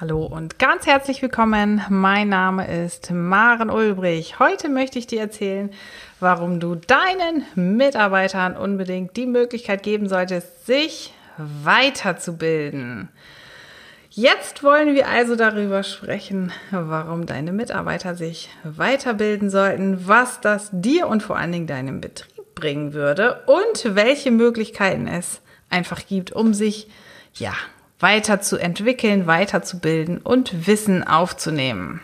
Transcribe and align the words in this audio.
Hallo 0.00 0.24
und 0.24 0.58
ganz 0.58 0.86
herzlich 0.86 1.20
willkommen. 1.20 1.82
Mein 1.90 2.30
Name 2.30 2.66
ist 2.86 3.10
Maren 3.10 3.68
Ulbrich. 3.68 4.38
Heute 4.38 4.70
möchte 4.70 4.98
ich 4.98 5.06
dir 5.06 5.20
erzählen, 5.20 5.68
warum 6.20 6.58
du 6.58 6.74
deinen 6.74 7.44
Mitarbeitern 7.54 8.56
unbedingt 8.56 9.14
die 9.18 9.26
Möglichkeit 9.26 9.82
geben 9.82 10.08
solltest, 10.08 10.64
sich 10.64 11.12
weiterzubilden. 11.36 13.10
Jetzt 14.08 14.62
wollen 14.62 14.94
wir 14.94 15.06
also 15.06 15.36
darüber 15.36 15.82
sprechen, 15.82 16.50
warum 16.70 17.26
deine 17.26 17.52
Mitarbeiter 17.52 18.14
sich 18.14 18.48
weiterbilden 18.64 19.50
sollten, 19.50 20.08
was 20.08 20.40
das 20.40 20.70
dir 20.72 21.08
und 21.08 21.22
vor 21.22 21.36
allen 21.36 21.52
Dingen 21.52 21.66
deinem 21.66 22.00
Betrieb 22.00 22.54
bringen 22.54 22.94
würde 22.94 23.42
und 23.44 23.94
welche 23.94 24.30
Möglichkeiten 24.30 25.06
es 25.06 25.42
einfach 25.68 26.06
gibt, 26.06 26.32
um 26.32 26.54
sich 26.54 26.88
ja 27.34 27.52
weiterzuentwickeln, 28.00 29.26
weiterzubilden 29.26 30.18
und 30.18 30.66
Wissen 30.66 31.06
aufzunehmen. 31.06 32.00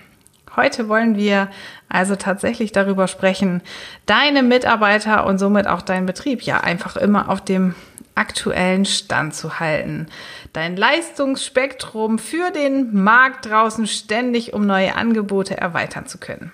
Heute 0.54 0.88
wollen 0.88 1.16
wir 1.16 1.50
also 1.88 2.16
tatsächlich 2.16 2.72
darüber 2.72 3.08
sprechen, 3.08 3.60
deine 4.06 4.42
Mitarbeiter 4.42 5.26
und 5.26 5.38
somit 5.38 5.66
auch 5.66 5.82
deinen 5.82 6.06
Betrieb 6.06 6.42
ja 6.42 6.60
einfach 6.60 6.96
immer 6.96 7.28
auf 7.28 7.42
dem 7.42 7.74
aktuellen 8.14 8.86
Stand 8.86 9.34
zu 9.34 9.60
halten. 9.60 10.06
Dein 10.54 10.76
Leistungsspektrum 10.76 12.18
für 12.18 12.50
den 12.50 12.94
Markt 13.02 13.46
draußen 13.46 13.86
ständig, 13.86 14.54
um 14.54 14.66
neue 14.66 14.94
Angebote 14.94 15.58
erweitern 15.58 16.06
zu 16.06 16.16
können. 16.16 16.52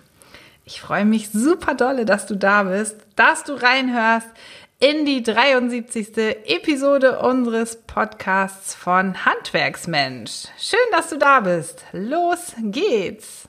Ich 0.64 0.80
freue 0.80 1.04
mich 1.04 1.30
super 1.30 1.74
dolle, 1.74 2.04
dass 2.04 2.26
du 2.26 2.34
da 2.34 2.64
bist, 2.64 2.96
dass 3.16 3.44
du 3.44 3.54
reinhörst 3.54 4.28
in 4.82 5.04
die 5.04 5.22
73. 5.22 6.08
Episode 6.44 7.20
unseres 7.20 7.76
Podcasts 7.86 8.74
von 8.74 9.24
Handwerksmensch. 9.24 10.46
Schön, 10.58 10.80
dass 10.90 11.08
du 11.08 11.18
da 11.18 11.38
bist. 11.38 11.84
Los 11.92 12.52
geht's! 12.60 13.48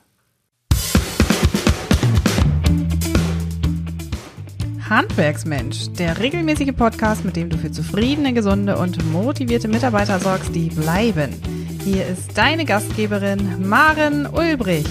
Handwerksmensch, 4.88 5.90
der 5.98 6.20
regelmäßige 6.20 6.72
Podcast, 6.76 7.24
mit 7.24 7.34
dem 7.34 7.50
du 7.50 7.58
für 7.58 7.72
zufriedene, 7.72 8.32
gesunde 8.32 8.78
und 8.78 9.04
motivierte 9.10 9.66
Mitarbeiter 9.66 10.20
sorgst, 10.20 10.54
die 10.54 10.68
bleiben. 10.68 11.34
Hier 11.82 12.06
ist 12.06 12.38
deine 12.38 12.64
Gastgeberin 12.64 13.68
Maren 13.68 14.26
Ulbrich. 14.26 14.86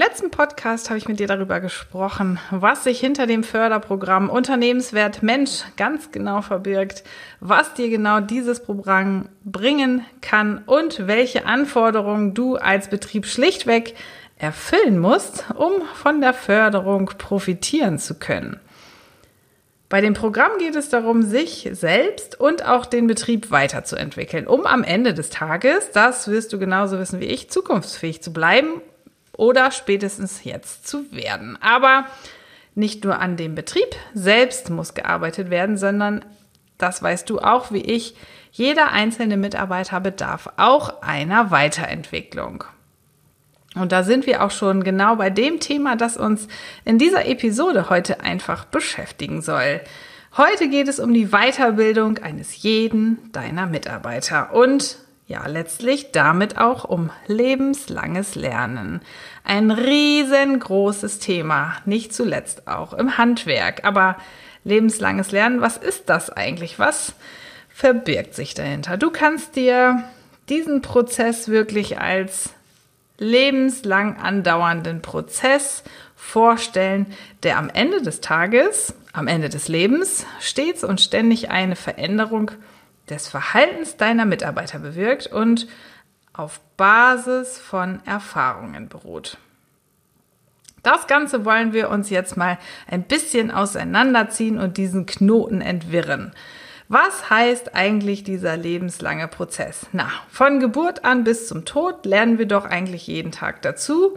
Letzten 0.00 0.30
Podcast 0.30 0.88
habe 0.88 0.96
ich 0.96 1.08
mit 1.08 1.20
dir 1.20 1.26
darüber 1.26 1.60
gesprochen, 1.60 2.40
was 2.50 2.84
sich 2.84 2.98
hinter 2.98 3.26
dem 3.26 3.44
Förderprogramm 3.44 4.30
Unternehmenswert 4.30 5.22
Mensch 5.22 5.64
ganz 5.76 6.10
genau 6.10 6.40
verbirgt, 6.40 7.04
was 7.40 7.74
dir 7.74 7.90
genau 7.90 8.20
dieses 8.20 8.60
Programm 8.62 9.28
bringen 9.44 10.06
kann 10.22 10.62
und 10.64 11.06
welche 11.06 11.44
Anforderungen 11.44 12.32
du 12.32 12.56
als 12.56 12.88
Betrieb 12.88 13.26
schlichtweg 13.26 13.94
erfüllen 14.38 14.98
musst, 14.98 15.44
um 15.54 15.72
von 15.94 16.22
der 16.22 16.32
Förderung 16.32 17.10
profitieren 17.18 17.98
zu 17.98 18.18
können. 18.18 18.58
Bei 19.90 20.00
dem 20.00 20.14
Programm 20.14 20.52
geht 20.58 20.76
es 20.76 20.88
darum, 20.88 21.22
sich 21.22 21.68
selbst 21.72 22.40
und 22.40 22.64
auch 22.64 22.86
den 22.86 23.06
Betrieb 23.06 23.50
weiterzuentwickeln, 23.50 24.46
um 24.46 24.64
am 24.64 24.82
Ende 24.82 25.12
des 25.12 25.28
Tages, 25.28 25.90
das 25.92 26.26
wirst 26.28 26.54
du 26.54 26.58
genauso 26.58 26.98
wissen 26.98 27.20
wie 27.20 27.26
ich, 27.26 27.50
zukunftsfähig 27.50 28.22
zu 28.22 28.32
bleiben 28.32 28.80
oder 29.40 29.70
spätestens 29.70 30.44
jetzt 30.44 30.86
zu 30.86 31.10
werden. 31.12 31.58
Aber 31.62 32.04
nicht 32.74 33.04
nur 33.04 33.18
an 33.18 33.38
dem 33.38 33.54
Betrieb 33.54 33.88
selbst 34.12 34.68
muss 34.68 34.92
gearbeitet 34.92 35.48
werden, 35.48 35.78
sondern 35.78 36.22
das 36.76 37.02
weißt 37.02 37.28
du 37.30 37.38
auch 37.40 37.72
wie 37.72 37.80
ich, 37.80 38.14
jeder 38.52 38.92
einzelne 38.92 39.38
Mitarbeiter 39.38 39.98
bedarf 40.00 40.50
auch 40.58 41.00
einer 41.02 41.50
Weiterentwicklung. 41.50 42.64
Und 43.74 43.92
da 43.92 44.02
sind 44.02 44.26
wir 44.26 44.44
auch 44.44 44.50
schon 44.50 44.84
genau 44.84 45.16
bei 45.16 45.30
dem 45.30 45.58
Thema, 45.58 45.96
das 45.96 46.18
uns 46.18 46.46
in 46.84 46.98
dieser 46.98 47.26
Episode 47.26 47.88
heute 47.88 48.20
einfach 48.20 48.66
beschäftigen 48.66 49.40
soll. 49.40 49.80
Heute 50.36 50.68
geht 50.68 50.88
es 50.88 51.00
um 51.00 51.14
die 51.14 51.28
Weiterbildung 51.28 52.18
eines 52.18 52.62
jeden 52.62 53.32
deiner 53.32 53.66
Mitarbeiter 53.66 54.52
und 54.52 54.98
ja, 55.30 55.46
letztlich 55.46 56.10
damit 56.10 56.58
auch 56.58 56.82
um 56.82 57.10
lebenslanges 57.28 58.34
Lernen. 58.34 59.00
Ein 59.44 59.70
riesengroßes 59.70 61.20
Thema, 61.20 61.76
nicht 61.84 62.12
zuletzt 62.12 62.66
auch 62.66 62.92
im 62.92 63.16
Handwerk. 63.16 63.84
Aber 63.84 64.16
lebenslanges 64.64 65.30
Lernen, 65.30 65.60
was 65.60 65.76
ist 65.76 66.08
das 66.08 66.30
eigentlich? 66.30 66.80
Was 66.80 67.12
verbirgt 67.68 68.34
sich 68.34 68.54
dahinter? 68.54 68.96
Du 68.96 69.12
kannst 69.12 69.54
dir 69.54 70.02
diesen 70.48 70.82
Prozess 70.82 71.46
wirklich 71.46 72.00
als 72.00 72.50
lebenslang 73.16 74.16
andauernden 74.16 75.00
Prozess 75.00 75.84
vorstellen, 76.16 77.06
der 77.44 77.56
am 77.56 77.70
Ende 77.72 78.02
des 78.02 78.20
Tages, 78.20 78.94
am 79.12 79.28
Ende 79.28 79.48
des 79.48 79.68
Lebens 79.68 80.26
stets 80.40 80.82
und 80.82 81.00
ständig 81.00 81.50
eine 81.52 81.76
Veränderung 81.76 82.50
des 83.10 83.28
Verhaltens 83.28 83.96
deiner 83.96 84.24
Mitarbeiter 84.24 84.78
bewirkt 84.78 85.26
und 85.26 85.66
auf 86.32 86.60
Basis 86.76 87.58
von 87.58 88.00
Erfahrungen 88.06 88.88
beruht. 88.88 89.36
Das 90.82 91.06
Ganze 91.06 91.44
wollen 91.44 91.72
wir 91.72 91.90
uns 91.90 92.08
jetzt 92.08 92.36
mal 92.36 92.58
ein 92.88 93.02
bisschen 93.02 93.50
auseinanderziehen 93.50 94.58
und 94.58 94.78
diesen 94.78 95.04
Knoten 95.04 95.60
entwirren. 95.60 96.32
Was 96.88 97.30
heißt 97.30 97.74
eigentlich 97.74 98.24
dieser 98.24 98.56
lebenslange 98.56 99.28
Prozess? 99.28 99.86
Na, 99.92 100.10
von 100.28 100.58
Geburt 100.58 101.04
an 101.04 101.22
bis 101.22 101.46
zum 101.46 101.64
Tod 101.64 102.04
lernen 102.06 102.38
wir 102.38 102.46
doch 102.46 102.64
eigentlich 102.64 103.06
jeden 103.06 103.30
Tag 103.30 103.62
dazu. 103.62 104.16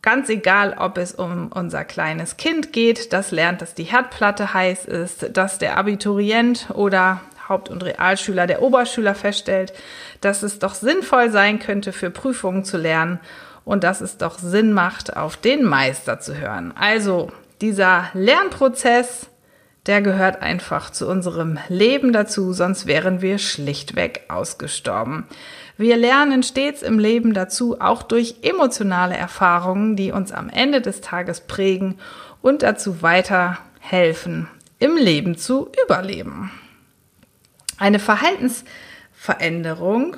Ganz 0.00 0.28
egal, 0.30 0.74
ob 0.78 0.98
es 0.98 1.14
um 1.14 1.52
unser 1.52 1.84
kleines 1.84 2.36
Kind 2.36 2.72
geht, 2.72 3.12
das 3.12 3.30
lernt, 3.30 3.60
dass 3.60 3.74
die 3.74 3.84
Herdplatte 3.84 4.54
heiß 4.54 4.86
ist, 4.86 5.36
dass 5.36 5.58
der 5.58 5.76
Abiturient 5.76 6.70
oder 6.74 7.20
Haupt- 7.52 7.68
und 7.68 7.84
Realschüler, 7.84 8.46
der 8.46 8.62
Oberschüler 8.62 9.14
feststellt, 9.14 9.72
dass 10.20 10.42
es 10.42 10.58
doch 10.58 10.74
sinnvoll 10.74 11.30
sein 11.30 11.58
könnte, 11.58 11.92
für 11.92 12.10
Prüfungen 12.10 12.64
zu 12.64 12.78
lernen 12.78 13.20
und 13.64 13.84
dass 13.84 14.00
es 14.00 14.16
doch 14.16 14.38
Sinn 14.38 14.72
macht, 14.72 15.16
auf 15.16 15.36
den 15.36 15.62
Meister 15.62 16.18
zu 16.18 16.36
hören. 16.36 16.72
Also 16.76 17.30
dieser 17.60 18.08
Lernprozess, 18.14 19.28
der 19.86 20.00
gehört 20.00 20.42
einfach 20.42 20.90
zu 20.90 21.08
unserem 21.08 21.58
Leben 21.68 22.12
dazu, 22.12 22.52
sonst 22.52 22.86
wären 22.86 23.20
wir 23.20 23.38
schlichtweg 23.38 24.22
ausgestorben. 24.28 25.26
Wir 25.76 25.96
lernen 25.96 26.42
stets 26.42 26.82
im 26.82 26.98
Leben 26.98 27.34
dazu, 27.34 27.80
auch 27.80 28.02
durch 28.02 28.36
emotionale 28.42 29.16
Erfahrungen, 29.16 29.96
die 29.96 30.12
uns 30.12 30.32
am 30.32 30.48
Ende 30.48 30.80
des 30.80 31.00
Tages 31.00 31.40
prägen 31.40 31.98
und 32.42 32.62
dazu 32.62 33.02
weiterhelfen, 33.02 34.48
im 34.78 34.96
Leben 34.96 35.36
zu 35.36 35.70
überleben. 35.84 36.50
Eine 37.82 37.98
Verhaltensveränderung, 37.98 40.16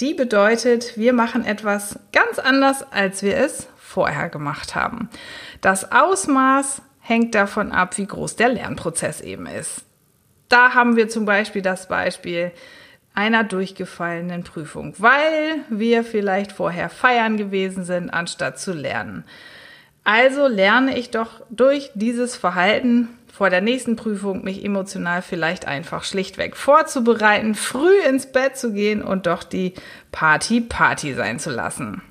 die 0.00 0.14
bedeutet, 0.14 0.96
wir 0.96 1.12
machen 1.12 1.44
etwas 1.44 1.98
ganz 2.12 2.38
anders, 2.38 2.84
als 2.92 3.24
wir 3.24 3.36
es 3.38 3.66
vorher 3.76 4.28
gemacht 4.28 4.76
haben. 4.76 5.10
Das 5.60 5.90
Ausmaß 5.90 6.80
hängt 7.00 7.34
davon 7.34 7.72
ab, 7.72 7.98
wie 7.98 8.06
groß 8.06 8.36
der 8.36 8.50
Lernprozess 8.50 9.20
eben 9.20 9.46
ist. 9.46 9.84
Da 10.48 10.74
haben 10.74 10.94
wir 10.94 11.08
zum 11.08 11.24
Beispiel 11.24 11.62
das 11.62 11.88
Beispiel 11.88 12.52
einer 13.14 13.42
durchgefallenen 13.42 14.44
Prüfung, 14.44 14.94
weil 14.98 15.64
wir 15.70 16.04
vielleicht 16.04 16.52
vorher 16.52 16.88
feiern 16.88 17.36
gewesen 17.36 17.84
sind, 17.84 18.10
anstatt 18.10 18.60
zu 18.60 18.72
lernen. 18.72 19.24
Also 20.04 20.46
lerne 20.46 20.96
ich 20.96 21.10
doch 21.10 21.40
durch 21.50 21.90
dieses 21.96 22.36
Verhalten 22.36 23.08
vor 23.32 23.48
der 23.48 23.62
nächsten 23.62 23.96
Prüfung 23.96 24.44
mich 24.44 24.62
emotional 24.62 25.22
vielleicht 25.22 25.66
einfach 25.66 26.04
schlichtweg 26.04 26.54
vorzubereiten, 26.54 27.54
früh 27.54 27.98
ins 28.06 28.30
Bett 28.30 28.58
zu 28.58 28.74
gehen 28.74 29.02
und 29.02 29.26
doch 29.26 29.42
die 29.42 29.72
Party 30.12 30.60
Party 30.60 31.14
sein 31.14 31.38
zu 31.38 31.50
lassen. 31.50 32.02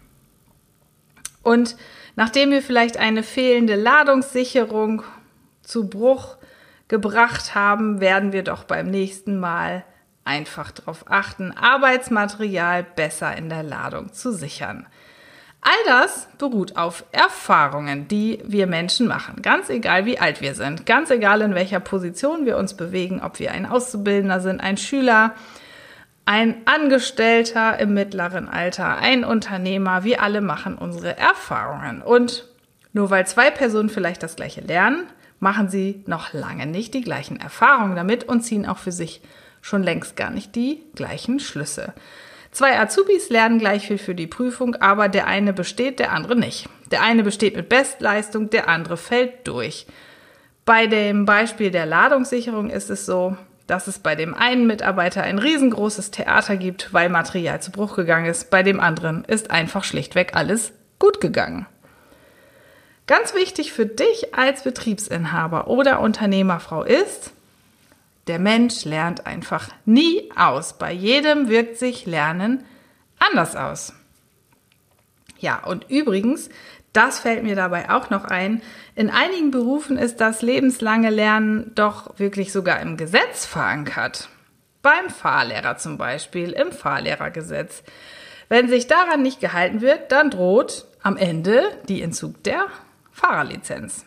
Und 1.43 1.75
nachdem 2.15 2.49
wir 2.49 2.63
vielleicht 2.63 2.97
eine 2.97 3.21
fehlende 3.21 3.75
Ladungssicherung 3.75 5.03
zu 5.61 5.87
Bruch 5.87 6.37
gebracht 6.87 7.53
haben, 7.53 8.01
werden 8.01 8.33
wir 8.33 8.43
doch 8.43 8.63
beim 8.63 8.89
nächsten 8.89 9.39
Mal 9.39 9.85
einfach 10.25 10.71
darauf 10.71 11.05
achten, 11.07 11.51
Arbeitsmaterial 11.51 12.83
besser 12.83 13.37
in 13.37 13.47
der 13.47 13.63
Ladung 13.63 14.11
zu 14.11 14.33
sichern. 14.33 14.87
All 15.61 15.73
das 15.85 16.27
beruht 16.39 16.75
auf 16.75 17.03
Erfahrungen, 17.11 18.07
die 18.07 18.39
wir 18.43 18.65
Menschen 18.65 19.07
machen. 19.07 19.43
Ganz 19.43 19.69
egal, 19.69 20.05
wie 20.05 20.17
alt 20.17 20.41
wir 20.41 20.55
sind. 20.55 20.87
Ganz 20.87 21.11
egal, 21.11 21.41
in 21.41 21.53
welcher 21.53 21.79
Position 21.79 22.47
wir 22.47 22.57
uns 22.57 22.75
bewegen. 22.75 23.21
Ob 23.21 23.37
wir 23.37 23.51
ein 23.51 23.67
Auszubildender 23.67 24.39
sind, 24.39 24.59
ein 24.59 24.77
Schüler, 24.77 25.35
ein 26.25 26.55
Angestellter 26.65 27.77
im 27.77 27.93
mittleren 27.93 28.49
Alter, 28.49 28.97
ein 28.97 29.23
Unternehmer. 29.23 30.03
Wir 30.03 30.23
alle 30.23 30.41
machen 30.41 30.79
unsere 30.79 31.15
Erfahrungen. 31.15 32.01
Und 32.01 32.47
nur 32.93 33.11
weil 33.11 33.27
zwei 33.27 33.51
Personen 33.51 33.89
vielleicht 33.89 34.23
das 34.23 34.35
gleiche 34.35 34.61
lernen, 34.61 35.03
machen 35.39 35.69
sie 35.69 36.03
noch 36.07 36.33
lange 36.33 36.65
nicht 36.65 36.95
die 36.95 37.01
gleichen 37.01 37.39
Erfahrungen 37.39 37.95
damit 37.95 38.23
und 38.23 38.41
ziehen 38.41 38.65
auch 38.65 38.79
für 38.79 38.91
sich 38.91 39.21
schon 39.61 39.83
längst 39.83 40.15
gar 40.15 40.31
nicht 40.31 40.55
die 40.55 40.81
gleichen 40.95 41.39
Schlüsse. 41.39 41.93
Zwei 42.51 42.77
Azubis 42.77 43.29
lernen 43.29 43.59
gleich 43.59 43.87
viel 43.87 43.97
für 43.97 44.13
die 44.13 44.27
Prüfung, 44.27 44.75
aber 44.75 45.07
der 45.07 45.25
eine 45.27 45.53
besteht, 45.53 45.99
der 45.99 46.11
andere 46.11 46.35
nicht. 46.35 46.67
Der 46.91 47.01
eine 47.01 47.23
besteht 47.23 47.55
mit 47.55 47.69
Bestleistung, 47.69 48.49
der 48.49 48.67
andere 48.67 48.97
fällt 48.97 49.47
durch. 49.47 49.85
Bei 50.65 50.87
dem 50.87 51.25
Beispiel 51.25 51.71
der 51.71 51.85
Ladungssicherung 51.85 52.69
ist 52.69 52.89
es 52.89 53.05
so, 53.05 53.37
dass 53.67 53.87
es 53.87 53.99
bei 53.99 54.15
dem 54.15 54.33
einen 54.33 54.67
Mitarbeiter 54.67 55.23
ein 55.23 55.39
riesengroßes 55.39 56.11
Theater 56.11 56.57
gibt, 56.57 56.93
weil 56.93 57.07
Material 57.07 57.61
zu 57.61 57.71
Bruch 57.71 57.95
gegangen 57.95 58.25
ist, 58.25 58.49
bei 58.49 58.63
dem 58.63 58.81
anderen 58.81 59.23
ist 59.23 59.49
einfach 59.49 59.85
schlichtweg 59.85 60.35
alles 60.35 60.73
gut 60.99 61.21
gegangen. 61.21 61.67
Ganz 63.07 63.33
wichtig 63.33 63.71
für 63.71 63.85
dich 63.85 64.35
als 64.35 64.63
Betriebsinhaber 64.63 65.67
oder 65.67 66.01
Unternehmerfrau 66.01 66.83
ist, 66.83 67.31
der 68.31 68.39
Mensch 68.39 68.85
lernt 68.85 69.27
einfach 69.27 69.67
nie 69.83 70.31
aus. 70.37 70.77
Bei 70.77 70.89
jedem 70.89 71.49
wirkt 71.49 71.77
sich 71.77 72.05
Lernen 72.05 72.63
anders 73.19 73.57
aus. 73.57 73.91
Ja, 75.39 75.61
und 75.65 75.89
übrigens, 75.89 76.47
das 76.93 77.19
fällt 77.19 77.43
mir 77.43 77.57
dabei 77.57 77.89
auch 77.89 78.09
noch 78.09 78.23
ein. 78.23 78.61
In 78.95 79.09
einigen 79.09 79.51
Berufen 79.51 79.97
ist 79.97 80.21
das 80.21 80.41
lebenslange 80.41 81.09
Lernen 81.09 81.75
doch 81.75 82.17
wirklich 82.19 82.53
sogar 82.53 82.79
im 82.79 82.95
Gesetz 82.95 83.45
verankert. 83.45 84.29
Beim 84.81 85.09
Fahrlehrer 85.09 85.75
zum 85.75 85.97
Beispiel, 85.97 86.51
im 86.51 86.71
Fahrlehrergesetz. 86.71 87.83
Wenn 88.47 88.69
sich 88.69 88.87
daran 88.87 89.23
nicht 89.23 89.41
gehalten 89.41 89.81
wird, 89.81 90.13
dann 90.13 90.29
droht 90.29 90.87
am 91.03 91.17
Ende 91.17 91.63
die 91.89 92.01
Entzug 92.01 92.41
der 92.45 92.67
Fahrerlizenz. 93.11 94.05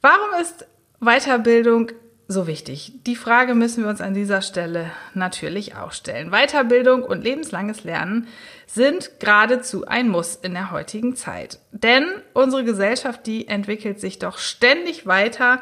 Warum 0.00 0.40
ist 0.40 0.66
Weiterbildung 1.00 1.92
so 2.28 2.46
wichtig? 2.46 2.92
Die 3.06 3.16
Frage 3.16 3.54
müssen 3.54 3.84
wir 3.84 3.90
uns 3.90 4.00
an 4.00 4.14
dieser 4.14 4.42
Stelle 4.42 4.90
natürlich 5.14 5.76
auch 5.76 5.92
stellen. 5.92 6.30
Weiterbildung 6.30 7.02
und 7.02 7.22
lebenslanges 7.22 7.84
Lernen 7.84 8.26
sind 8.66 9.20
geradezu 9.20 9.86
ein 9.86 10.08
Muss 10.08 10.36
in 10.36 10.54
der 10.54 10.70
heutigen 10.70 11.14
Zeit. 11.14 11.60
Denn 11.72 12.04
unsere 12.34 12.64
Gesellschaft, 12.64 13.26
die 13.26 13.48
entwickelt 13.48 14.00
sich 14.00 14.18
doch 14.18 14.38
ständig 14.38 15.06
weiter. 15.06 15.60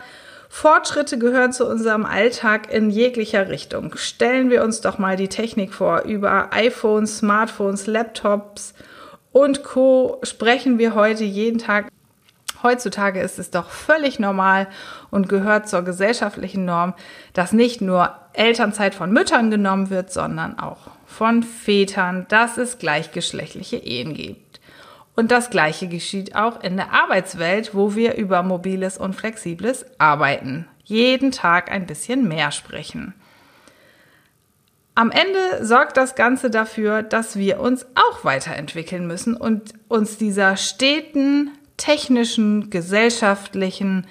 Fortschritte 0.48 1.18
gehören 1.18 1.52
zu 1.52 1.68
unserem 1.68 2.06
Alltag 2.06 2.72
in 2.72 2.88
jeglicher 2.88 3.48
Richtung. 3.48 3.96
Stellen 3.96 4.50
wir 4.50 4.62
uns 4.62 4.80
doch 4.80 4.98
mal 4.98 5.16
die 5.16 5.28
Technik 5.28 5.74
vor. 5.74 6.02
Über 6.02 6.52
iPhones, 6.52 7.18
Smartphones, 7.18 7.86
Laptops 7.86 8.74
und 9.32 9.64
Co 9.64 10.20
sprechen 10.22 10.78
wir 10.78 10.94
heute 10.94 11.24
jeden 11.24 11.58
Tag 11.58 11.88
Heutzutage 12.64 13.20
ist 13.20 13.38
es 13.38 13.50
doch 13.50 13.68
völlig 13.68 14.18
normal 14.18 14.68
und 15.10 15.28
gehört 15.28 15.68
zur 15.68 15.82
gesellschaftlichen 15.82 16.64
Norm, 16.64 16.94
dass 17.34 17.52
nicht 17.52 17.82
nur 17.82 18.16
Elternzeit 18.32 18.94
von 18.94 19.12
Müttern 19.12 19.50
genommen 19.50 19.90
wird, 19.90 20.10
sondern 20.10 20.58
auch 20.58 20.78
von 21.04 21.42
Vätern, 21.42 22.24
dass 22.30 22.56
es 22.56 22.78
gleichgeschlechtliche 22.78 23.76
Ehen 23.76 24.14
gibt. 24.14 24.60
Und 25.14 25.30
das 25.30 25.50
Gleiche 25.50 25.88
geschieht 25.88 26.34
auch 26.34 26.62
in 26.62 26.76
der 26.76 26.92
Arbeitswelt, 26.94 27.74
wo 27.74 27.94
wir 27.94 28.14
über 28.14 28.42
mobiles 28.42 28.96
und 28.96 29.14
flexibles 29.14 29.84
Arbeiten 29.98 30.66
jeden 30.84 31.32
Tag 31.32 31.70
ein 31.70 31.86
bisschen 31.86 32.26
mehr 32.26 32.50
sprechen. 32.50 33.12
Am 34.94 35.10
Ende 35.10 35.66
sorgt 35.66 35.98
das 35.98 36.14
Ganze 36.14 36.48
dafür, 36.48 37.02
dass 37.02 37.36
wir 37.36 37.60
uns 37.60 37.84
auch 37.94 38.24
weiterentwickeln 38.24 39.06
müssen 39.06 39.36
und 39.36 39.74
uns 39.88 40.16
dieser 40.16 40.56
steten 40.56 41.50
technischen, 41.76 42.70
gesellschaftlichen 42.70 44.06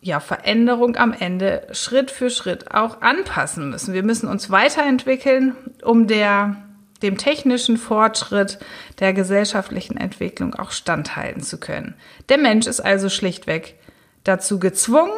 ja, 0.00 0.20
Veränderung 0.20 0.96
am 0.96 1.12
Ende 1.12 1.66
Schritt 1.72 2.10
für 2.10 2.30
Schritt 2.30 2.72
auch 2.72 3.02
anpassen 3.02 3.70
müssen. 3.70 3.92
Wir 3.92 4.02
müssen 4.02 4.28
uns 4.28 4.50
weiterentwickeln, 4.50 5.54
um 5.82 6.06
der, 6.06 6.56
dem 7.02 7.18
technischen 7.18 7.76
Fortschritt 7.76 8.58
der 8.98 9.12
gesellschaftlichen 9.12 9.98
Entwicklung 9.98 10.54
auch 10.54 10.70
standhalten 10.70 11.42
zu 11.42 11.58
können. 11.58 11.94
Der 12.30 12.38
Mensch 12.38 12.66
ist 12.66 12.80
also 12.80 13.10
schlichtweg 13.10 13.74
dazu 14.24 14.58
gezwungen, 14.58 15.12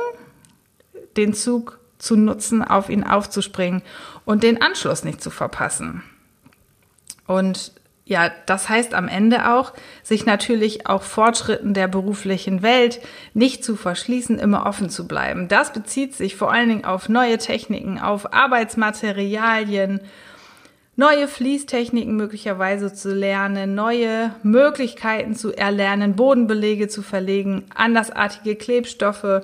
den 1.17 1.35
Zug 1.35 1.79
zu 1.99 2.17
nutzen, 2.17 2.65
auf 2.65 2.89
ihn 2.89 3.05
aufzuspringen 3.05 3.83
und 4.25 4.43
den 4.43 4.61
Anschluss 4.61 5.05
nicht 5.05 5.23
zu 5.23 5.31
verpassen. 5.31 6.03
Und 7.27 7.73
ja, 8.05 8.33
das 8.47 8.69
heißt 8.69 8.95
am 8.95 9.07
Ende 9.07 9.53
auch, 9.53 9.73
sich 10.03 10.27
natürlich 10.27 10.87
auch 10.87 11.03
Fortschritten 11.03 11.73
der 11.73 11.87
beruflichen 11.87 12.63
Welt 12.63 13.01
nicht 13.33 13.65
zu 13.65 13.77
verschließen, 13.77 14.39
immer 14.39 14.67
offen 14.67 14.91
zu 14.91 15.07
bleiben. 15.07 15.47
Das 15.47 15.73
bezieht 15.73 16.15
sich 16.15 16.35
vor 16.35 16.53
allen 16.53 16.69
Dingen 16.69 16.85
auf 16.85 17.09
neue 17.09 17.39
Techniken, 17.39 18.01
auf 18.01 18.33
Arbeitsmaterialien, 18.33 20.01
neue 20.97 21.29
Fließtechniken 21.29 22.17
möglicherweise 22.17 22.93
zu 22.93 23.15
lernen, 23.15 23.77
neue 23.77 24.35
Möglichkeiten 24.43 25.37
zu 25.37 25.53
erlernen, 25.53 26.17
Bodenbelege 26.17 26.89
zu 26.89 27.03
verlegen, 27.03 27.65
andersartige 27.75 28.57
Klebstoffe 28.57 29.43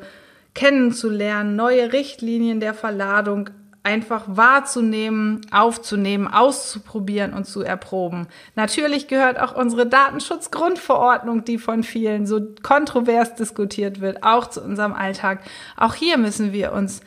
kennenzulernen, 0.55 1.55
neue 1.55 1.93
Richtlinien 1.93 2.59
der 2.59 2.75
Verladung 2.75 3.51
einfach 3.83 4.25
wahrzunehmen, 4.27 5.41
aufzunehmen, 5.51 6.27
auszuprobieren 6.27 7.33
und 7.33 7.45
zu 7.45 7.63
erproben. 7.63 8.27
Natürlich 8.55 9.09
gehört 9.09 9.41
auch 9.41 9.55
unsere 9.55 9.87
Datenschutzgrundverordnung, 9.87 11.45
die 11.45 11.59
von 11.59 11.83
vielen 11.83 12.27
so 12.27 12.41
kontrovers 12.63 13.35
diskutiert 13.35 14.01
wird, 14.01 14.23
auch 14.23 14.51
zu 14.51 14.63
unserem 14.63 14.93
Alltag. 14.93 15.41
Auch 15.77 15.95
hier 15.95 16.19
müssen 16.19 16.53
wir 16.53 16.73
uns 16.73 17.01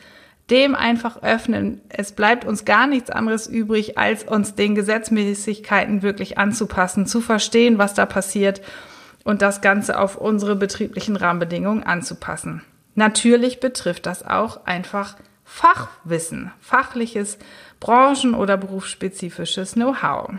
dem 0.50 0.74
einfach 0.74 1.22
öffnen. 1.22 1.80
Es 1.88 2.12
bleibt 2.12 2.44
uns 2.44 2.64
gar 2.64 2.86
nichts 2.86 3.10
anderes 3.10 3.46
übrig, 3.46 3.96
als 3.96 4.24
uns 4.24 4.54
den 4.54 4.74
Gesetzmäßigkeiten 4.74 6.02
wirklich 6.02 6.36
anzupassen, 6.36 7.06
zu 7.06 7.20
verstehen, 7.20 7.78
was 7.78 7.94
da 7.94 8.06
passiert 8.06 8.60
und 9.24 9.40
das 9.40 9.60
Ganze 9.60 9.98
auf 9.98 10.16
unsere 10.16 10.56
betrieblichen 10.56 11.16
Rahmenbedingungen 11.16 11.84
anzupassen. 11.84 12.62
Natürlich 12.94 13.60
betrifft 13.60 14.06
das 14.06 14.26
auch 14.26 14.66
einfach 14.66 15.16
Fachwissen, 15.54 16.50
fachliches, 16.60 17.38
branchen- 17.78 18.34
oder 18.34 18.56
berufsspezifisches 18.56 19.74
Know-how. 19.74 20.30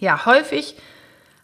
Ja, 0.00 0.26
häufig 0.26 0.76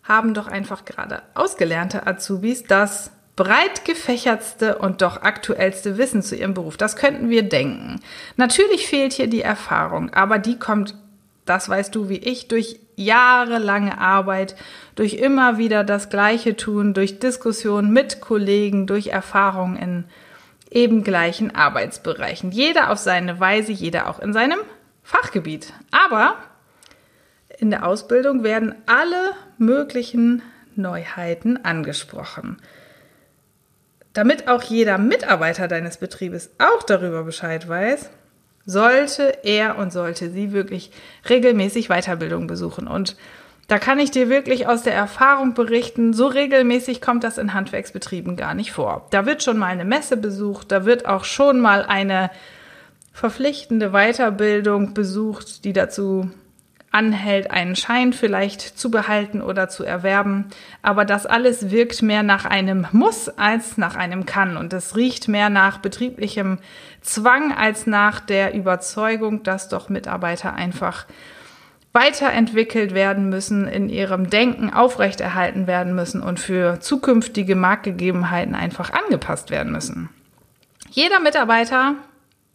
haben 0.03 0.35
doch 0.35 0.49
einfach 0.49 0.85
gerade 0.85 1.23
ausgelernte 1.35 2.09
Azubis 2.09 2.65
das 2.65 3.13
breit 3.37 3.85
gefächertste 3.85 4.79
und 4.79 5.01
doch 5.01 5.23
aktuellste 5.23 5.97
Wissen 5.97 6.25
zu 6.25 6.35
ihrem 6.35 6.55
Beruf. 6.55 6.77
Das 6.77 6.97
könnten 6.97 7.31
wir 7.31 7.45
denken. 7.45 8.01
Natürlich 8.37 8.89
fehlt 8.89 9.13
hier 9.13 9.29
die 9.29 9.43
Erfahrung, 9.43 10.13
aber 10.13 10.41
die 10.41 10.59
kommt, 10.59 10.97
das 11.45 11.69
weißt 11.69 11.95
du 11.95 12.09
wie 12.09 12.19
ich, 12.19 12.49
durch 12.49 12.81
jahrelange 12.97 13.97
Arbeit, 13.97 14.57
durch 14.97 15.15
immer 15.15 15.57
wieder 15.57 15.85
das 15.85 16.11
Gleiche 16.11 16.57
tun, 16.57 16.95
durch 16.95 17.21
Diskussionen 17.21 17.93
mit 17.93 18.21
Kollegen, 18.21 18.89
durch 18.89 19.07
Erfahrungen 19.07 19.77
in 19.77 20.05
eben 20.71 21.03
gleichen 21.05 21.55
Arbeitsbereichen. 21.55 22.51
Jeder 22.51 22.91
auf 22.91 22.99
seine 22.99 23.41
Weise, 23.41 23.73
jeder 23.73 24.09
auch 24.09 24.19
in 24.19 24.33
seinem 24.33 24.59
Fachgebiet. 25.03 25.73
Aber 25.91 26.37
in 27.59 27.71
der 27.71 27.87
Ausbildung 27.87 28.43
werden 28.43 28.75
alle 28.87 29.33
möglichen 29.57 30.43
Neuheiten 30.77 31.65
angesprochen. 31.65 32.59
Damit 34.13 34.49
auch 34.49 34.63
jeder 34.63 34.99
Mitarbeiter 34.99 35.69
deines 35.69 35.99
Betriebes 35.99 36.51
auch 36.59 36.83
darüber 36.83 37.25
Bescheid 37.25 37.69
weiß, 37.69 38.11
sollte 38.65 39.45
er 39.45 39.79
und 39.79 39.93
sollte 39.93 40.31
sie 40.31 40.53
wirklich 40.53 40.93
regelmäßig 41.29 41.89
Weiterbildung 41.89 42.47
besuchen. 42.47 42.87
Und 42.87 43.17
da 43.69 43.79
kann 43.79 44.01
ich 44.01 44.11
dir 44.11 44.31
wirklich 44.31 44.67
aus 44.67 44.83
der 44.83 44.95
Erfahrung 44.95 45.53
berichten, 45.53 46.15
so 46.15 46.27
regelmäßig 46.27 47.03
kommt 47.03 47.23
das 47.23 47.37
in 47.37 47.53
Handwerksbetrieben 47.53 48.35
gar 48.35 48.55
nicht 48.55 48.73
vor. 48.73 49.07
Da 49.11 49.27
wird 49.27 49.43
schon 49.43 49.59
mal 49.59 49.67
eine 49.67 49.85
Messe 49.85 50.17
besucht, 50.17 50.73
da 50.73 50.87
wird 50.87 51.07
auch 51.07 51.25
schon 51.25 51.61
mal 51.61 51.85
eine 51.85 52.31
verpflichtende 53.13 53.91
Weiterbildung 53.91 54.95
besucht, 54.95 55.65
die 55.65 55.75
dazu 55.75 56.31
anhält, 56.91 57.51
einen 57.51 57.77
Schein 57.77 58.15
vielleicht 58.15 58.63
zu 58.63 58.91
behalten 58.91 59.43
oder 59.43 59.69
zu 59.69 59.85
erwerben. 59.85 60.47
Aber 60.81 61.05
das 61.05 61.27
alles 61.27 61.71
wirkt 61.71 62.01
mehr 62.01 62.23
nach 62.23 62.47
einem 62.47 62.87
Muss 62.93 63.29
als 63.29 63.77
nach 63.77 63.97
einem 63.97 64.25
Kann. 64.25 64.57
Und 64.57 64.73
es 64.73 64.97
riecht 64.97 65.29
mehr 65.29 65.51
nach 65.51 65.79
betrieblichem 65.79 66.59
Zwang 67.03 67.53
als 67.53 67.87
nach 67.87 68.21
der 68.21 68.55
Überzeugung, 68.55 69.43
dass 69.43 69.69
doch 69.69 69.91
Mitarbeiter 69.91 70.55
einfach 70.55 71.05
weiterentwickelt 71.99 72.95
werden 72.95 73.29
müssen, 73.29 73.67
in 73.67 73.89
ihrem 73.89 74.31
Denken 74.31 74.73
aufrechterhalten 74.73 75.67
werden 75.67 75.97
müssen 75.97 76.23
und 76.23 76.39
für 76.39 76.79
zukünftige 76.79 77.57
Marktgegebenheiten 77.57 78.55
einfach 78.55 78.93
angepasst 78.93 79.51
werden 79.51 79.73
müssen. 79.73 80.09
Jeder 80.91 81.19
Mitarbeiter, 81.19 81.97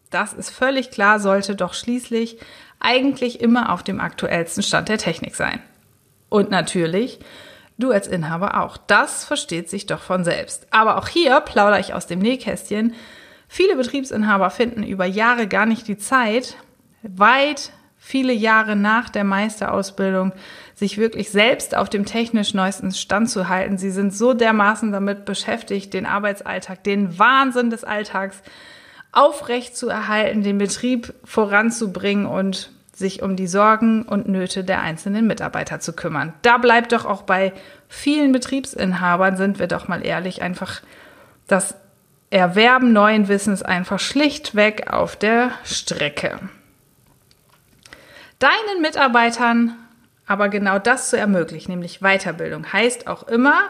das 0.10 0.32
ist 0.32 0.50
völlig 0.50 0.92
klar, 0.92 1.20
sollte 1.20 1.56
doch 1.56 1.74
schließlich 1.74 2.38
eigentlich 2.80 3.42
immer 3.42 3.74
auf 3.74 3.84
dem 3.84 4.00
aktuellsten 4.00 4.64
Stand 4.64 4.88
der 4.88 4.98
Technik 4.98 5.36
sein. 5.36 5.60
Und 6.30 6.50
natürlich 6.50 7.20
du 7.78 7.92
als 7.92 8.08
Inhaber 8.08 8.64
auch. 8.64 8.78
Das 8.78 9.26
versteht 9.26 9.70
sich 9.70 9.88
doch 9.88 10.02
von 10.02 10.24
selbst. 10.24 10.68
Aber 10.72 10.98
auch 10.98 11.10
hier 11.10 11.42
plaudere 11.42 11.82
ich 11.82 11.94
aus 11.94 12.08
dem 12.08 12.20
Nähkästchen 12.20 12.94
Viele 13.56 13.76
Betriebsinhaber 13.76 14.50
finden 14.50 14.82
über 14.82 15.06
Jahre 15.06 15.48
gar 15.48 15.68
nicht 15.68 15.88
die 15.88 16.00
Zeit, 16.00 16.58
weit 17.04 17.72
viele 18.06 18.34
Jahre 18.34 18.76
nach 18.76 19.08
der 19.08 19.24
Meisterausbildung 19.24 20.34
sich 20.76 20.98
wirklich 20.98 21.32
selbst 21.32 21.76
auf 21.76 21.90
dem 21.90 22.04
technisch 22.06 22.54
neuesten 22.54 22.92
Stand 22.92 23.30
zu 23.30 23.48
halten. 23.48 23.78
Sie 23.78 23.92
sind 23.92 24.14
so 24.14 24.34
dermaßen 24.34 24.92
damit 24.92 25.24
beschäftigt, 25.24 25.94
den 25.94 26.06
Arbeitsalltag, 26.06 26.84
den 26.84 27.18
Wahnsinn 27.18 27.70
des 27.70 27.86
Alltags 27.86 28.42
aufrecht 29.14 29.78
zu 29.78 29.88
erhalten, 29.88 30.44
den 30.44 30.58
Betrieb 30.58 31.14
voranzubringen 31.24 32.26
und 32.26 32.72
sich 32.94 33.24
um 33.24 33.38
die 33.38 33.48
Sorgen 33.48 34.04
und 34.04 34.28
Nöte 34.28 34.66
der 34.66 34.82
einzelnen 34.82 35.26
Mitarbeiter 35.26 35.80
zu 35.80 35.94
kümmern. 35.94 36.34
Da 36.42 36.58
bleibt 36.58 36.92
doch 36.92 37.06
auch 37.06 37.22
bei 37.22 37.54
vielen 37.88 38.34
Betriebsinhabern, 38.34 39.38
sind 39.38 39.60
wir 39.60 39.68
doch 39.68 39.88
mal 39.88 40.06
ehrlich, 40.06 40.42
einfach 40.42 40.82
das 41.48 41.76
Erwerben 42.30 42.92
neuen 42.92 43.30
Wissens 43.30 43.64
einfach 43.64 44.00
schlichtweg 44.00 44.92
auf 44.92 45.16
der 45.16 45.52
Strecke 45.64 46.40
deinen 48.44 48.82
Mitarbeitern 48.82 49.76
aber 50.26 50.50
genau 50.50 50.80
das 50.80 51.10
zu 51.10 51.18
ermöglichen, 51.18 51.72
nämlich 51.72 52.00
Weiterbildung, 52.00 52.72
heißt 52.72 53.08
auch 53.08 53.28
immer, 53.28 53.70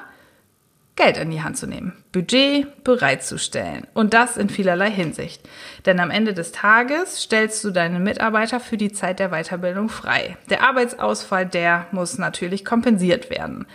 Geld 0.95 1.17
in 1.17 1.31
die 1.31 1.41
Hand 1.41 1.57
zu 1.57 1.65
nehmen, 1.65 2.03
Budget 2.11 2.83
bereitzustellen 2.83 3.87
und 3.95 4.13
das 4.13 4.37
in 4.37 4.49
vielerlei 4.49 4.91
Hinsicht. 4.91 5.41
Denn 5.87 5.99
am 5.99 6.11
Ende 6.11 6.35
des 6.35 6.51
Tages 6.51 7.23
stellst 7.23 7.63
du 7.63 7.71
deine 7.71 7.99
Mitarbeiter 7.99 8.59
für 8.59 8.77
die 8.77 8.91
Zeit 8.91 9.17
der 9.17 9.29
Weiterbildung 9.29 9.89
frei. 9.89 10.37
Der 10.51 10.61
Arbeitsausfall, 10.61 11.47
der 11.47 11.87
muss 11.91 12.19
natürlich 12.19 12.63
kompensiert 12.63 13.31
werden. 13.31 13.65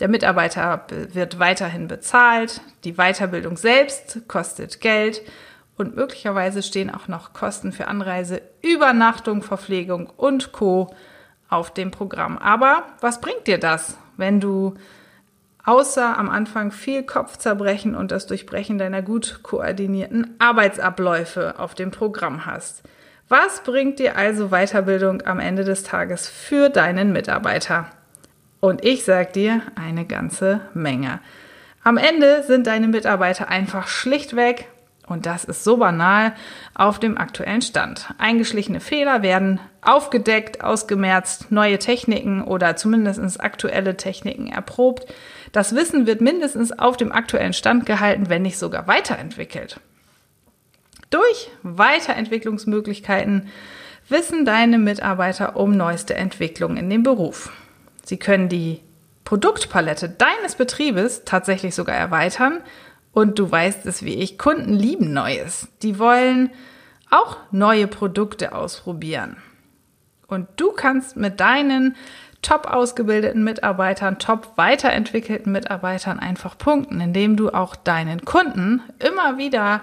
Der 0.00 0.08
Mitarbeiter 0.08 0.86
wird 1.14 1.38
weiterhin 1.38 1.88
bezahlt, 1.88 2.60
die 2.84 2.96
Weiterbildung 2.96 3.56
selbst 3.56 4.28
kostet 4.28 4.82
Geld 4.82 5.22
und 5.76 5.96
möglicherweise 5.96 6.62
stehen 6.62 6.90
auch 6.92 7.08
noch 7.08 7.32
Kosten 7.32 7.72
für 7.72 7.88
Anreise, 7.88 8.40
Übernachtung, 8.62 9.42
Verpflegung 9.42 10.10
und 10.16 10.52
Co. 10.52 10.94
auf 11.48 11.72
dem 11.72 11.90
Programm. 11.90 12.38
Aber 12.38 12.84
was 13.00 13.20
bringt 13.20 13.46
dir 13.46 13.58
das, 13.58 13.98
wenn 14.16 14.40
du 14.40 14.74
außer 15.64 16.16
am 16.16 16.30
Anfang 16.30 16.70
viel 16.70 17.02
Kopfzerbrechen 17.02 17.94
und 17.94 18.10
das 18.10 18.26
Durchbrechen 18.26 18.78
deiner 18.78 19.02
gut 19.02 19.40
koordinierten 19.42 20.34
Arbeitsabläufe 20.38 21.58
auf 21.58 21.74
dem 21.74 21.90
Programm 21.90 22.46
hast? 22.46 22.82
Was 23.28 23.62
bringt 23.64 23.98
dir 23.98 24.16
also 24.16 24.48
Weiterbildung 24.50 25.22
am 25.22 25.40
Ende 25.40 25.64
des 25.64 25.82
Tages 25.82 26.28
für 26.28 26.70
deinen 26.70 27.12
Mitarbeiter? 27.12 27.90
Und 28.60 28.84
ich 28.84 29.04
sag 29.04 29.32
dir 29.32 29.60
eine 29.74 30.06
ganze 30.06 30.60
Menge. 30.74 31.20
Am 31.82 31.98
Ende 31.98 32.44
sind 32.44 32.66
deine 32.66 32.88
Mitarbeiter 32.88 33.48
einfach 33.48 33.88
schlichtweg 33.88 34.68
und 35.06 35.24
das 35.24 35.44
ist 35.44 35.62
so 35.62 35.76
banal 35.76 36.34
auf 36.74 36.98
dem 36.98 37.16
aktuellen 37.16 37.62
Stand. 37.62 38.12
Eingeschlichene 38.18 38.80
Fehler 38.80 39.22
werden 39.22 39.60
aufgedeckt, 39.80 40.64
ausgemerzt, 40.64 41.52
neue 41.52 41.78
Techniken 41.78 42.42
oder 42.42 42.76
zumindest 42.76 43.40
aktuelle 43.40 43.96
Techniken 43.96 44.48
erprobt. 44.48 45.06
Das 45.52 45.74
Wissen 45.74 46.06
wird 46.06 46.20
mindestens 46.20 46.76
auf 46.76 46.96
dem 46.96 47.12
aktuellen 47.12 47.52
Stand 47.52 47.86
gehalten, 47.86 48.28
wenn 48.28 48.42
nicht 48.42 48.58
sogar 48.58 48.88
weiterentwickelt. 48.88 49.80
Durch 51.10 51.50
Weiterentwicklungsmöglichkeiten 51.62 53.48
wissen 54.08 54.44
deine 54.44 54.78
Mitarbeiter 54.78 55.56
um 55.56 55.76
neueste 55.76 56.14
Entwicklungen 56.14 56.76
in 56.76 56.90
dem 56.90 57.04
Beruf. 57.04 57.52
Sie 58.04 58.16
können 58.16 58.48
die 58.48 58.80
Produktpalette 59.24 60.08
deines 60.08 60.56
Betriebes 60.56 61.22
tatsächlich 61.24 61.74
sogar 61.74 61.96
erweitern 61.96 62.60
und 63.16 63.38
du 63.38 63.50
weißt 63.50 63.86
es 63.86 64.04
wie 64.04 64.16
ich, 64.16 64.36
Kunden 64.36 64.74
lieben 64.74 65.14
Neues. 65.14 65.68
Die 65.80 65.98
wollen 65.98 66.50
auch 67.10 67.38
neue 67.50 67.86
Produkte 67.86 68.54
ausprobieren. 68.54 69.38
Und 70.26 70.48
du 70.56 70.72
kannst 70.72 71.16
mit 71.16 71.40
deinen 71.40 71.96
top 72.42 72.66
ausgebildeten 72.66 73.42
Mitarbeitern, 73.42 74.18
top 74.18 74.52
weiterentwickelten 74.56 75.50
Mitarbeitern 75.50 76.18
einfach 76.18 76.58
punkten, 76.58 77.00
indem 77.00 77.38
du 77.38 77.48
auch 77.48 77.74
deinen 77.74 78.26
Kunden 78.26 78.82
immer 78.98 79.38
wieder 79.38 79.80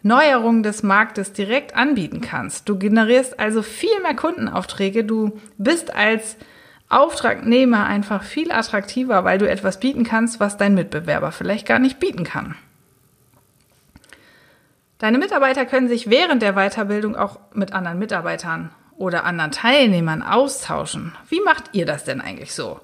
Neuerungen 0.00 0.62
des 0.62 0.82
Marktes 0.82 1.34
direkt 1.34 1.76
anbieten 1.76 2.22
kannst. 2.22 2.70
Du 2.70 2.78
generierst 2.78 3.38
also 3.38 3.60
viel 3.60 4.00
mehr 4.00 4.16
Kundenaufträge. 4.16 5.04
Du 5.04 5.38
bist 5.58 5.94
als 5.94 6.38
Auftragnehmer 6.88 7.86
einfach 7.86 8.22
viel 8.22 8.52
attraktiver, 8.52 9.24
weil 9.24 9.38
du 9.38 9.48
etwas 9.48 9.80
bieten 9.80 10.04
kannst, 10.04 10.38
was 10.38 10.56
dein 10.56 10.74
Mitbewerber 10.74 11.32
vielleicht 11.32 11.66
gar 11.66 11.78
nicht 11.78 11.98
bieten 11.98 12.24
kann. 12.24 12.54
Deine 14.98 15.18
Mitarbeiter 15.18 15.66
können 15.66 15.88
sich 15.88 16.08
während 16.08 16.42
der 16.42 16.54
Weiterbildung 16.54 17.16
auch 17.16 17.38
mit 17.52 17.72
anderen 17.72 17.98
Mitarbeitern 17.98 18.70
oder 18.96 19.24
anderen 19.24 19.50
Teilnehmern 19.50 20.22
austauschen. 20.22 21.12
Wie 21.28 21.40
macht 21.40 21.64
ihr 21.72 21.84
das 21.84 22.04
denn 22.04 22.20
eigentlich 22.20 22.54
so? 22.54 22.80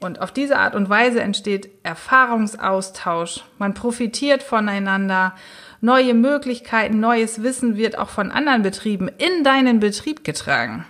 Und 0.00 0.20
auf 0.20 0.30
diese 0.30 0.58
Art 0.58 0.74
und 0.74 0.88
Weise 0.88 1.20
entsteht 1.20 1.70
Erfahrungsaustausch. 1.82 3.44
Man 3.58 3.74
profitiert 3.74 4.42
voneinander. 4.42 5.34
Neue 5.80 6.14
Möglichkeiten, 6.14 7.00
neues 7.00 7.42
Wissen 7.42 7.76
wird 7.76 7.98
auch 7.98 8.08
von 8.08 8.30
anderen 8.30 8.62
Betrieben 8.62 9.08
in 9.08 9.42
deinen 9.42 9.80
Betrieb 9.80 10.24
getragen. 10.24 10.84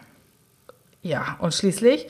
Ja, 1.03 1.37
und 1.39 1.55
schließlich 1.55 2.09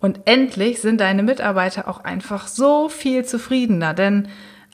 und 0.00 0.20
endlich 0.24 0.80
sind 0.80 1.00
deine 1.00 1.22
Mitarbeiter 1.22 1.86
auch 1.86 2.02
einfach 2.02 2.48
so 2.48 2.88
viel 2.88 3.24
zufriedener, 3.24 3.94
denn 3.94 4.28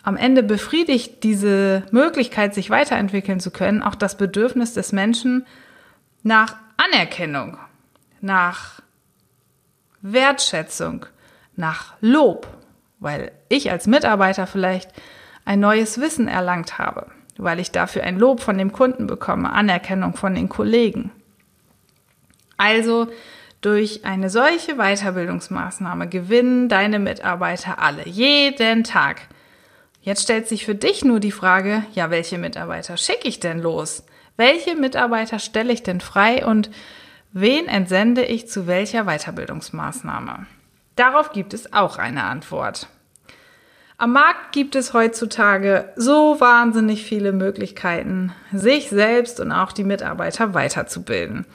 am 0.04 0.16
Ende 0.16 0.44
befriedigt 0.44 1.24
diese 1.24 1.82
Möglichkeit, 1.90 2.54
sich 2.54 2.70
weiterentwickeln 2.70 3.40
zu 3.40 3.50
können, 3.50 3.82
auch 3.82 3.96
das 3.96 4.16
Bedürfnis 4.16 4.72
des 4.72 4.92
Menschen 4.92 5.44
nach 6.22 6.56
Anerkennung, 6.76 7.58
nach 8.20 8.80
Wertschätzung, 10.02 11.06
nach 11.56 11.94
Lob, 12.00 12.46
weil 13.00 13.32
ich 13.48 13.72
als 13.72 13.88
Mitarbeiter 13.88 14.46
vielleicht 14.46 14.92
ein 15.44 15.58
neues 15.58 16.00
Wissen 16.00 16.28
erlangt 16.28 16.78
habe, 16.78 17.08
weil 17.36 17.58
ich 17.58 17.72
dafür 17.72 18.04
ein 18.04 18.18
Lob 18.18 18.40
von 18.40 18.58
dem 18.58 18.72
Kunden 18.72 19.08
bekomme, 19.08 19.52
Anerkennung 19.52 20.14
von 20.14 20.36
den 20.36 20.48
Kollegen. 20.48 21.10
Also 22.56 23.08
durch 23.60 24.04
eine 24.04 24.30
solche 24.30 24.76
Weiterbildungsmaßnahme 24.76 26.08
gewinnen 26.08 26.68
deine 26.68 26.98
Mitarbeiter 26.98 27.78
alle, 27.80 28.06
jeden 28.06 28.84
Tag. 28.84 29.22
Jetzt 30.00 30.22
stellt 30.22 30.46
sich 30.46 30.64
für 30.64 30.74
dich 30.74 31.04
nur 31.04 31.18
die 31.18 31.32
Frage, 31.32 31.82
ja, 31.92 32.10
welche 32.10 32.38
Mitarbeiter 32.38 32.96
schicke 32.96 33.26
ich 33.26 33.40
denn 33.40 33.58
los? 33.58 34.04
Welche 34.36 34.76
Mitarbeiter 34.76 35.38
stelle 35.38 35.72
ich 35.72 35.82
denn 35.82 36.00
frei 36.00 36.46
und 36.46 36.70
wen 37.32 37.66
entsende 37.66 38.24
ich 38.24 38.48
zu 38.48 38.66
welcher 38.66 39.04
Weiterbildungsmaßnahme? 39.04 40.46
Darauf 40.94 41.32
gibt 41.32 41.54
es 41.54 41.72
auch 41.72 41.98
eine 41.98 42.24
Antwort. 42.24 42.88
Am 43.98 44.12
Markt 44.12 44.52
gibt 44.52 44.76
es 44.76 44.92
heutzutage 44.92 45.90
so 45.96 46.38
wahnsinnig 46.38 47.02
viele 47.02 47.32
Möglichkeiten, 47.32 48.32
sich 48.52 48.90
selbst 48.90 49.40
und 49.40 49.52
auch 49.52 49.72
die 49.72 49.84
Mitarbeiter 49.84 50.52
weiterzubilden. 50.52 51.46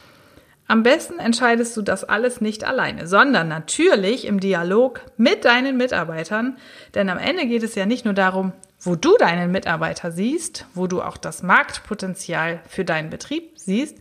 Am 0.71 0.83
besten 0.83 1.19
entscheidest 1.19 1.75
du 1.75 1.81
das 1.81 2.05
alles 2.05 2.39
nicht 2.39 2.63
alleine, 2.63 3.05
sondern 3.05 3.49
natürlich 3.49 4.25
im 4.25 4.39
Dialog 4.39 5.01
mit 5.17 5.43
deinen 5.43 5.75
Mitarbeitern. 5.75 6.55
Denn 6.95 7.09
am 7.09 7.17
Ende 7.17 7.45
geht 7.45 7.63
es 7.63 7.75
ja 7.75 7.85
nicht 7.85 8.05
nur 8.05 8.13
darum, 8.13 8.53
wo 8.79 8.95
du 8.95 9.17
deinen 9.17 9.51
Mitarbeiter 9.51 10.13
siehst, 10.13 10.65
wo 10.73 10.87
du 10.87 11.01
auch 11.01 11.17
das 11.17 11.43
Marktpotenzial 11.43 12.61
für 12.69 12.85
deinen 12.85 13.09
Betrieb 13.09 13.51
siehst, 13.55 13.97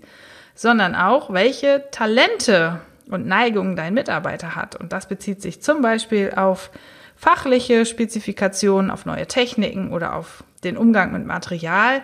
sondern 0.55 0.95
auch, 0.95 1.33
welche 1.33 1.87
Talente 1.91 2.81
und 3.09 3.27
Neigungen 3.27 3.75
dein 3.75 3.93
Mitarbeiter 3.93 4.55
hat. 4.55 4.77
Und 4.77 4.93
das 4.93 5.09
bezieht 5.09 5.43
sich 5.43 5.61
zum 5.63 5.83
Beispiel 5.83 6.35
auf 6.37 6.71
fachliche 7.17 7.85
Spezifikationen, 7.85 8.93
auf 8.93 9.07
neue 9.07 9.27
Techniken 9.27 9.93
oder 9.93 10.15
auf 10.15 10.45
den 10.63 10.77
Umgang 10.77 11.11
mit 11.11 11.27
Material. 11.27 12.03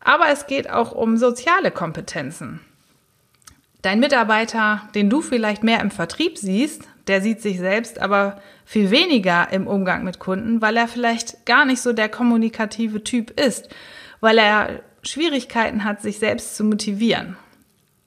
Aber 0.00 0.30
es 0.32 0.48
geht 0.48 0.68
auch 0.68 0.90
um 0.90 1.16
soziale 1.16 1.70
Kompetenzen. 1.70 2.58
Dein 3.84 4.00
Mitarbeiter, 4.00 4.80
den 4.94 5.10
du 5.10 5.20
vielleicht 5.20 5.62
mehr 5.62 5.80
im 5.80 5.90
Vertrieb 5.90 6.38
siehst, 6.38 6.88
der 7.06 7.20
sieht 7.20 7.42
sich 7.42 7.58
selbst 7.58 8.00
aber 8.00 8.40
viel 8.64 8.90
weniger 8.90 9.52
im 9.52 9.66
Umgang 9.66 10.04
mit 10.04 10.18
Kunden, 10.18 10.62
weil 10.62 10.78
er 10.78 10.88
vielleicht 10.88 11.44
gar 11.44 11.66
nicht 11.66 11.82
so 11.82 11.92
der 11.92 12.08
kommunikative 12.08 13.04
Typ 13.04 13.38
ist, 13.38 13.68
weil 14.20 14.38
er 14.38 14.80
Schwierigkeiten 15.02 15.84
hat, 15.84 16.00
sich 16.00 16.18
selbst 16.18 16.56
zu 16.56 16.64
motivieren. 16.64 17.36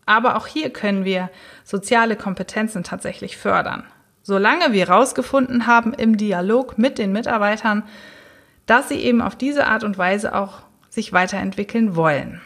Aber 0.07 0.37
auch 0.37 0.47
hier 0.47 0.71
können 0.71 1.05
wir 1.05 1.29
soziale 1.63 2.15
Kompetenzen 2.15 2.83
tatsächlich 2.83 3.37
fördern. 3.37 3.83
Solange 4.23 4.73
wir 4.73 4.87
herausgefunden 4.87 5.67
haben 5.67 5.93
im 5.93 6.17
Dialog 6.17 6.79
mit 6.79 6.97
den 6.97 7.11
Mitarbeitern, 7.11 7.83
dass 8.65 8.89
sie 8.89 8.97
eben 8.97 9.21
auf 9.21 9.35
diese 9.35 9.67
Art 9.67 9.83
und 9.83 9.99
Weise 9.99 10.33
auch 10.33 10.63
sich 10.89 11.13
weiterentwickeln 11.13 11.95
wollen. 11.95 12.41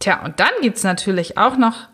Tja, 0.00 0.22
und 0.22 0.38
dann 0.38 0.52
gibt's 0.60 0.82
natürlich 0.82 1.38
auch 1.38 1.56
noch 1.56 1.88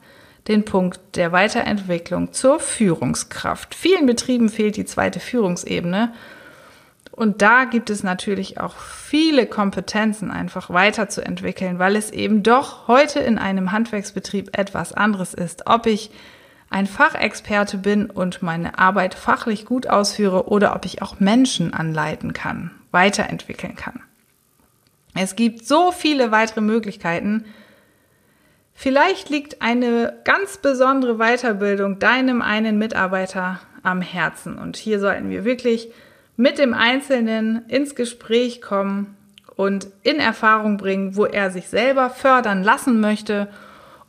den 0.48 0.64
Punkt 0.64 1.00
der 1.16 1.32
Weiterentwicklung 1.32 2.32
zur 2.32 2.60
Führungskraft. 2.60 3.74
Vielen 3.74 4.06
Betrieben 4.06 4.48
fehlt 4.48 4.76
die 4.76 4.84
zweite 4.84 5.20
Führungsebene. 5.20 6.12
Und 7.10 7.42
da 7.42 7.64
gibt 7.64 7.90
es 7.90 8.02
natürlich 8.02 8.58
auch 8.58 8.76
viele 8.76 9.46
Kompetenzen 9.46 10.30
einfach 10.30 10.70
weiterzuentwickeln, 10.70 11.78
weil 11.78 11.94
es 11.94 12.10
eben 12.10 12.42
doch 12.42 12.88
heute 12.88 13.20
in 13.20 13.38
einem 13.38 13.70
Handwerksbetrieb 13.70 14.58
etwas 14.58 14.92
anderes 14.92 15.32
ist. 15.32 15.66
Ob 15.66 15.86
ich 15.86 16.10
ein 16.70 16.86
Fachexperte 16.86 17.78
bin 17.78 18.10
und 18.10 18.42
meine 18.42 18.80
Arbeit 18.80 19.14
fachlich 19.14 19.64
gut 19.64 19.86
ausführe 19.86 20.48
oder 20.48 20.74
ob 20.74 20.84
ich 20.84 21.02
auch 21.02 21.20
Menschen 21.20 21.72
anleiten 21.72 22.32
kann, 22.32 22.72
weiterentwickeln 22.90 23.76
kann. 23.76 24.00
Es 25.14 25.36
gibt 25.36 25.64
so 25.64 25.92
viele 25.92 26.32
weitere 26.32 26.60
Möglichkeiten. 26.60 27.44
Vielleicht 28.74 29.30
liegt 29.30 29.62
eine 29.62 30.18
ganz 30.24 30.58
besondere 30.58 31.16
Weiterbildung 31.16 32.00
deinem 32.00 32.42
einen 32.42 32.76
Mitarbeiter 32.76 33.60
am 33.82 34.02
Herzen. 34.02 34.58
Und 34.58 34.76
hier 34.76 34.98
sollten 34.98 35.30
wir 35.30 35.44
wirklich 35.44 35.88
mit 36.36 36.58
dem 36.58 36.74
Einzelnen 36.74 37.66
ins 37.68 37.94
Gespräch 37.94 38.60
kommen 38.60 39.16
und 39.56 39.86
in 40.02 40.16
Erfahrung 40.16 40.76
bringen, 40.76 41.16
wo 41.16 41.24
er 41.24 41.50
sich 41.50 41.68
selber 41.68 42.10
fördern 42.10 42.64
lassen 42.64 43.00
möchte 43.00 43.48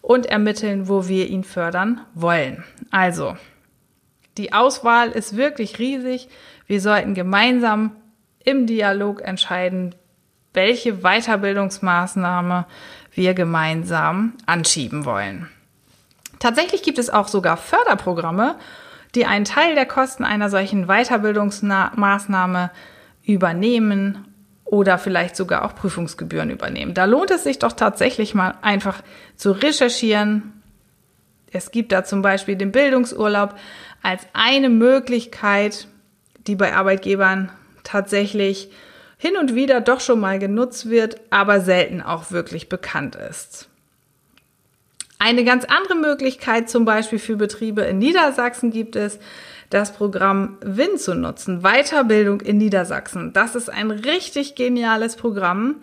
und 0.02 0.26
ermitteln, 0.26 0.88
wo 0.88 1.08
wir 1.08 1.28
ihn 1.30 1.44
fördern 1.44 2.02
wollen. 2.14 2.64
Also, 2.90 3.38
die 4.38 4.54
Auswahl 4.54 5.12
ist 5.12 5.38
wirklich 5.38 5.80
riesig. 5.80 6.28
Wir 6.68 6.82
sollten 6.82 7.14
gemeinsam 7.14 7.96
im 8.44 8.68
Dialog 8.68 9.22
entscheiden, 9.22 9.96
welche 10.56 11.02
Weiterbildungsmaßnahme 11.02 12.66
wir 13.14 13.34
gemeinsam 13.34 14.34
anschieben 14.46 15.06
wollen. 15.06 15.50
Tatsächlich 16.40 16.84
gibt 16.84 17.00
es 17.00 17.10
auch 17.10 17.28
sogar 17.28 17.58
Förderprogramme, 17.58 18.56
die 19.16 19.26
einen 19.26 19.46
Teil 19.46 19.76
der 19.76 19.86
Kosten 19.86 20.26
einer 20.26 20.50
solchen 20.50 20.88
Weiterbildungsmaßnahme 20.88 22.72
übernehmen 23.24 24.26
oder 24.66 24.98
vielleicht 24.98 25.36
sogar 25.36 25.64
auch 25.64 25.76
Prüfungsgebühren 25.76 26.50
übernehmen. 26.50 26.94
Da 26.94 27.06
lohnt 27.06 27.32
es 27.32 27.44
sich 27.44 27.60
doch 27.60 27.74
tatsächlich 27.74 28.34
mal 28.34 28.56
einfach 28.62 29.02
zu 29.36 29.52
recherchieren. 29.52 30.62
Es 31.52 31.72
gibt 31.72 31.92
da 31.92 32.04
zum 32.04 32.22
Beispiel 32.22 32.56
den 32.56 32.72
Bildungsurlaub 32.72 33.56
als 34.02 34.24
eine 34.34 34.70
Möglichkeit, 34.70 35.88
die 36.48 36.56
bei 36.56 36.76
Arbeitgebern 36.76 37.52
tatsächlich 37.84 38.70
hin 39.18 39.38
und 39.38 39.56
wieder 39.56 39.82
doch 39.82 40.02
schon 40.02 40.20
mal 40.20 40.40
genutzt 40.40 40.90
wird, 40.90 41.20
aber 41.30 41.62
selten 41.62 42.02
auch 42.02 42.32
wirklich 42.32 42.70
bekannt 42.70 43.16
ist. 43.16 43.70
Eine 45.18 45.46
ganz 45.46 45.66
andere 45.66 45.96
Möglichkeit 45.96 46.70
zum 46.70 46.86
Beispiel 46.86 47.20
für 47.20 47.38
Betriebe 47.38 47.82
in 47.82 48.00
Niedersachsen 48.00 48.72
gibt 48.72 48.96
es, 48.96 49.18
das 49.70 49.94
Programm 49.94 50.58
WIN 50.62 50.98
zu 50.98 51.16
nutzen, 51.16 51.62
Weiterbildung 51.62 52.42
in 52.42 52.58
Niedersachsen. 52.58 53.34
Das 53.34 53.56
ist 53.56 53.70
ein 53.70 53.92
richtig 53.92 54.56
geniales 54.56 55.16
Programm. 55.16 55.78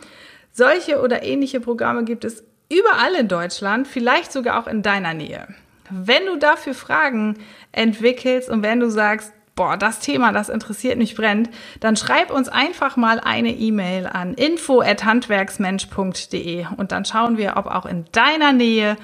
Solche 0.53 1.01
oder 1.01 1.23
ähnliche 1.23 1.61
Programme 1.61 2.05
gibt 2.05 2.25
es 2.25 2.45
überall 2.71 3.15
in 3.15 3.29
Deutschland, 3.29 3.89
vielleicht 3.89 4.33
sogar 4.33 4.63
auch 4.63 4.67
in 4.67 4.83
deiner 4.83 5.15
Nähe. 5.15 5.49
Wenn 5.91 6.27
du 6.27 6.37
dafür 6.37 6.75
Fragen 6.75 7.39
entwickelst 7.73 8.49
und 8.49 8.63
wenn 8.63 8.81
du 8.81 8.91
sagst, 8.91 9.33
boah, 9.55 9.77
das 9.77 10.01
Thema, 10.01 10.33
das 10.33 10.49
interessiert 10.49 10.99
mich 10.99 11.15
brennt, 11.15 11.51
dann 11.81 11.97
schreib 11.97 12.31
uns 12.31 12.49
einfach 12.49 12.97
mal 12.97 13.21
eine 13.21 13.51
E-Mail 13.51 14.07
an 14.07 14.33
info@handwerksmensch.de 14.35 16.67
und 16.77 16.93
dann 16.93 17.05
schauen 17.05 17.37
wir, 17.37 17.57
ob 17.57 17.67
auch 17.67 17.87
in 17.87 18.05
deiner 18.13 18.53
Nähe 18.53 18.97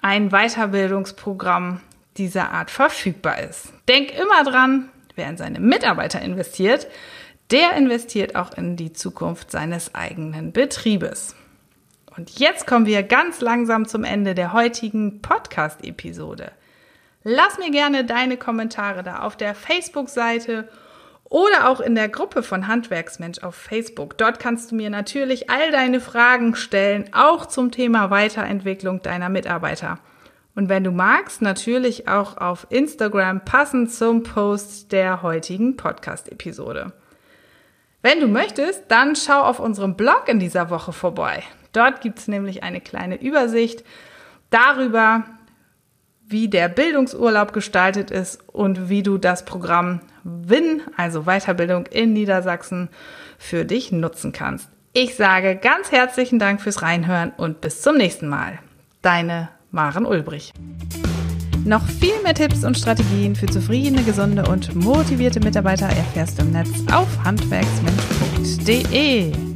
ein 0.00 0.30
Weiterbildungsprogramm 0.30 1.80
dieser 2.16 2.52
Art 2.52 2.70
verfügbar 2.70 3.40
ist. 3.40 3.72
Denk 3.88 4.12
immer 4.12 4.44
dran, 4.44 4.88
wer 5.16 5.28
in 5.28 5.36
seine 5.36 5.58
Mitarbeiter 5.60 6.22
investiert, 6.22 6.86
der 7.50 7.76
investiert 7.76 8.36
auch 8.36 8.56
in 8.56 8.76
die 8.76 8.92
Zukunft 8.92 9.50
seines 9.50 9.94
eigenen 9.94 10.52
Betriebes. 10.52 11.34
Und 12.16 12.38
jetzt 12.38 12.66
kommen 12.66 12.86
wir 12.86 13.02
ganz 13.02 13.40
langsam 13.40 13.86
zum 13.86 14.04
Ende 14.04 14.34
der 14.34 14.52
heutigen 14.52 15.22
Podcast-Episode. 15.22 16.52
Lass 17.22 17.58
mir 17.58 17.70
gerne 17.70 18.04
deine 18.04 18.36
Kommentare 18.36 19.02
da 19.02 19.20
auf 19.20 19.36
der 19.36 19.54
Facebook-Seite 19.54 20.68
oder 21.24 21.68
auch 21.68 21.80
in 21.80 21.94
der 21.94 22.08
Gruppe 22.08 22.42
von 22.42 22.66
Handwerksmensch 22.66 23.42
auf 23.42 23.54
Facebook. 23.54 24.18
Dort 24.18 24.38
kannst 24.38 24.70
du 24.70 24.74
mir 24.74 24.90
natürlich 24.90 25.50
all 25.50 25.70
deine 25.70 26.00
Fragen 26.00 26.56
stellen, 26.56 27.10
auch 27.12 27.46
zum 27.46 27.70
Thema 27.70 28.10
Weiterentwicklung 28.10 29.02
deiner 29.02 29.28
Mitarbeiter. 29.28 29.98
Und 30.56 30.68
wenn 30.68 30.82
du 30.82 30.90
magst, 30.90 31.42
natürlich 31.42 32.08
auch 32.08 32.36
auf 32.36 32.66
Instagram 32.70 33.44
passend 33.44 33.92
zum 33.92 34.24
Post 34.24 34.90
der 34.90 35.22
heutigen 35.22 35.76
Podcast-Episode. 35.76 36.92
Wenn 38.02 38.20
du 38.20 38.26
möchtest, 38.26 38.84
dann 38.88 39.14
schau 39.14 39.42
auf 39.42 39.60
unserem 39.60 39.94
Blog 39.94 40.24
in 40.26 40.40
dieser 40.40 40.70
Woche 40.70 40.92
vorbei. 40.92 41.42
Dort 41.72 42.00
gibt 42.00 42.18
es 42.18 42.28
nämlich 42.28 42.62
eine 42.62 42.80
kleine 42.80 43.20
Übersicht 43.20 43.84
darüber, 44.50 45.24
wie 46.30 46.48
der 46.48 46.68
Bildungsurlaub 46.68 47.52
gestaltet 47.52 48.10
ist 48.10 48.40
und 48.46 48.88
wie 48.88 49.02
du 49.02 49.18
das 49.18 49.44
Programm 49.44 50.00
WIN, 50.22 50.82
also 50.96 51.24
Weiterbildung 51.24 51.86
in 51.86 52.12
Niedersachsen, 52.12 52.88
für 53.36 53.64
dich 53.64 53.90
nutzen 53.90 54.30
kannst. 54.32 54.68
Ich 54.92 55.16
sage 55.16 55.56
ganz 55.56 55.90
herzlichen 55.92 56.38
Dank 56.38 56.60
fürs 56.60 56.82
Reinhören 56.82 57.32
und 57.36 57.60
bis 57.60 57.82
zum 57.82 57.96
nächsten 57.96 58.28
Mal. 58.28 58.60
Deine 59.02 59.48
Maren 59.70 60.06
Ulbrich. 60.06 60.52
Noch 61.64 61.86
viel 61.86 62.20
mehr 62.22 62.34
Tipps 62.34 62.64
und 62.64 62.78
Strategien 62.78 63.36
für 63.36 63.46
zufriedene, 63.46 64.02
gesunde 64.02 64.48
und 64.48 64.74
motivierte 64.74 65.40
Mitarbeiter 65.40 65.86
erfährst 65.86 66.38
du 66.38 66.42
im 66.42 66.52
Netz 66.52 66.70
auf 66.90 67.08
handwerksmensch.de. 67.22 69.49